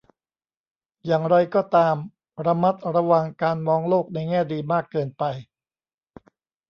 [1.05, 1.95] อย่างไรก็ตาม
[2.45, 5.23] ระมัดระวังการมองโลกในแง่ดีมากเกินไป